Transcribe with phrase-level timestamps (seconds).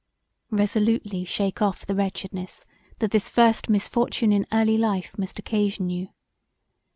[0.49, 2.65] Resolutely shake of[f] the wretchedness
[2.97, 6.07] that this first misfortune in early life must occasion you.